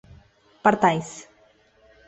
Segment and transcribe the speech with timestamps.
[0.63, 1.11] partáis